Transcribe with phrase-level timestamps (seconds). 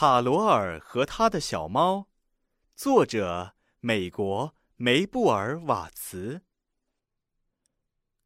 [0.00, 2.06] 卡罗尔和他的小猫，
[2.76, 6.42] 作者美国梅布尔瓦茨。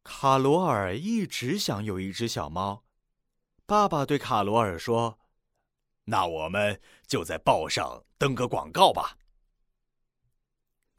[0.03, 2.83] 卡罗尔一直想有一只小猫。
[3.65, 5.17] 爸爸对卡罗尔说
[6.05, 9.17] ：“那我们就在报上登个广告吧。”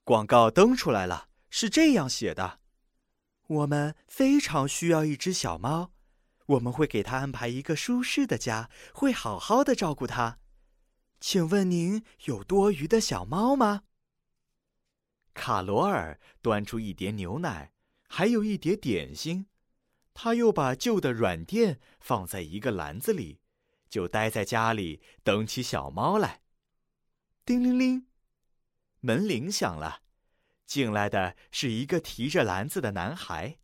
[0.03, 2.59] 广告登出来了，是这样写的
[3.47, 5.93] ：“我们非常需要一只小猫，
[6.47, 10.39] 我们会给它安排一个舒适的家，会好好的照顾它。”
[11.27, 13.85] 请问您有多余的小猫吗？
[15.33, 17.73] 卡罗尔端出一碟牛奶，
[18.09, 19.47] 还有一碟点心。
[20.13, 23.41] 他又把旧的软垫放在一个篮子里，
[23.89, 26.43] 就待在家里等起小猫来。
[27.47, 28.07] 叮铃铃，
[29.01, 30.03] 门铃响了，
[30.67, 33.57] 进来的是一个提着篮子的男孩。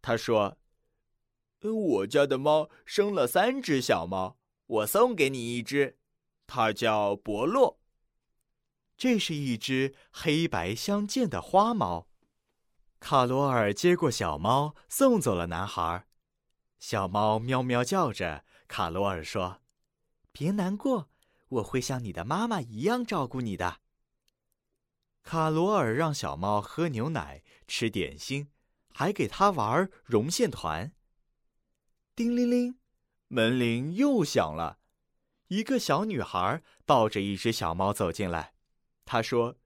[0.00, 0.56] 他说
[1.68, 5.98] ：“我家的猫生了三只小猫，我送给你一只。”
[6.54, 7.80] 它叫伯洛。
[8.98, 12.08] 这是一只黑白相间的花猫。
[13.00, 16.06] 卡罗尔接过小猫，送走了男孩。
[16.78, 18.44] 小猫喵喵叫着。
[18.68, 19.62] 卡罗尔说
[20.30, 21.08] ：“别难过，
[21.48, 23.80] 我会像你的妈妈一样照顾你的。”
[25.24, 28.50] 卡罗尔让小猫喝牛奶、吃点心，
[28.92, 30.92] 还给它玩绒线团。
[32.14, 32.78] 叮铃铃，
[33.28, 34.80] 门铃又响了。
[35.52, 38.54] 一个小女孩抱着一只小猫走进来，
[39.04, 39.58] 她说：“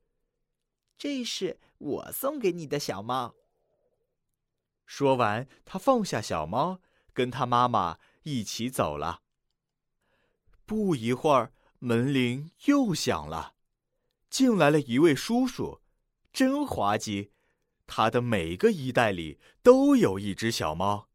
[0.99, 3.37] 这是我送给你的小猫。”
[4.85, 6.81] 说完，她放下小猫，
[7.13, 9.23] 跟她妈妈一起走了。
[10.65, 13.55] 不一会儿，门铃又响了，
[14.29, 15.81] 进来了一位叔叔，
[16.33, 17.31] 真滑稽，
[17.87, 21.09] 他的每个衣袋里都有一只小猫。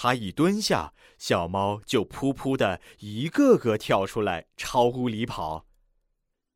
[0.00, 5.66] 他一蹲下，小猫就噗噗的一个个跳出来，朝屋里跑。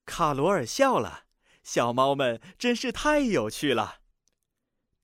[0.07, 1.25] 卡罗尔笑了，
[1.65, 3.97] 小猫们真是太有趣了。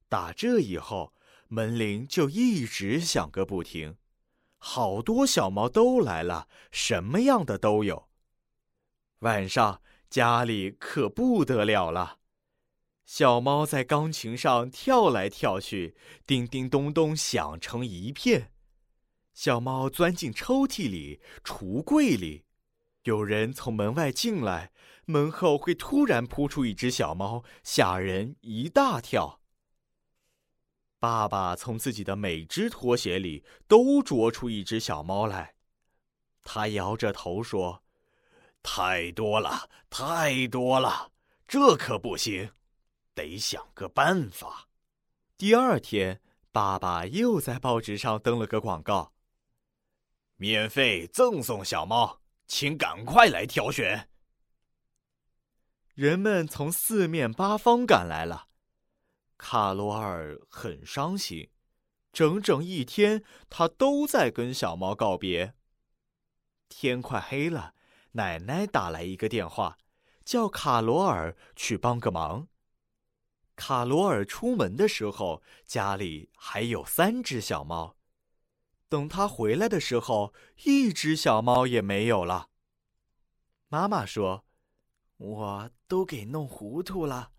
[0.09, 1.13] 打这以后，
[1.49, 3.97] 门铃就一直响个不停，
[4.59, 8.09] 好多小猫都来了，什么样的都有。
[9.19, 12.18] 晚上家里可不得了了。
[13.09, 15.97] 小猫在钢琴上跳来跳去，
[16.27, 18.53] 叮叮咚咚响成一片。
[19.33, 22.45] 小猫钻进抽屉里、橱柜里，
[23.05, 24.73] 有人从门外进来，
[25.07, 29.41] 门后会突然扑出一只小猫，吓人一大跳。
[30.99, 35.55] 爸爸从自己的每只拖鞋里都捉出一只小猫来，
[36.45, 37.83] 他摇着头说
[38.63, 41.11] ：“太多了，太多了，
[41.47, 42.51] 这可不行。”
[43.19, 44.69] 得想个办法。
[45.37, 49.13] 第二天，爸爸又在报纸上登了个广告：
[50.37, 54.09] 免费赠送小猫，请赶快来挑选。
[55.95, 58.47] 人们从四面八方赶来了，
[59.37, 61.51] 卡罗尔很伤心，
[62.13, 65.55] 整整一天他都在跟小猫告别。
[66.69, 67.75] 天快黑了，
[68.13, 69.77] 奶奶打来一个电话，
[70.25, 72.47] 叫卡罗尔去帮个忙。
[73.59, 77.97] 卡罗尔出门的时候，家里还有三只小猫。
[78.89, 80.33] 等他回来的时候，
[80.63, 82.51] 一只小猫也没有了。
[83.67, 84.45] 妈妈说
[85.19, 87.33] ：“我都给弄糊涂了，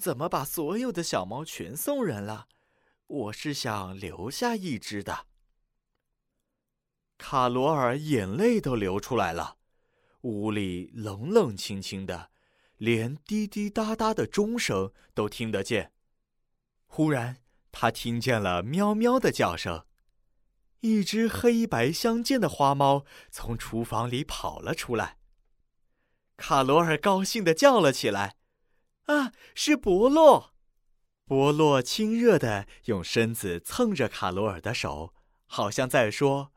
[0.00, 2.48] 怎么把所有的小猫全送人了？
[3.06, 5.26] 我是想留下一只的。”
[7.18, 9.58] 卡罗尔眼泪都流出来了，
[10.22, 12.31] 屋里冷冷清清的。
[12.82, 15.92] 连滴滴答答的钟声都听得见。
[16.86, 17.36] 忽然，
[17.70, 19.84] 他听见了喵喵的叫声，
[20.80, 25.18] 一只黑白相间的花猫从厨房里跑了出来。
[26.36, 28.34] 卡罗尔高兴地叫了起来
[29.06, 30.52] ：“啊，是伯洛！”
[31.24, 35.14] 伯洛亲热地用身子蹭着卡罗尔的手，
[35.46, 36.52] 好像在说：“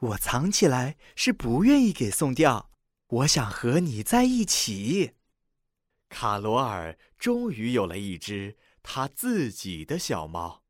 [0.00, 2.70] 我藏起来是不愿意给送掉，
[3.08, 5.16] 我想和你在一起。”
[6.10, 10.64] 卡罗尔终于有了一只他自己的小猫。